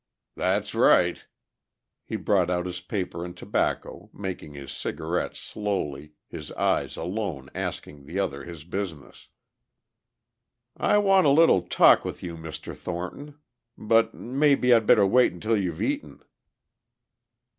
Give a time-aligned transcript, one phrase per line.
[0.35, 1.23] "That's right."
[2.07, 8.07] He brought out his paper and tobacco, making his cigarette slowly, his eyes alone asking
[8.07, 9.27] the other his business.
[10.75, 12.75] "I want a little talk with you, Mr.
[12.75, 13.37] Thornton.
[13.77, 16.23] But maybe I'd better wait until you've eaten?"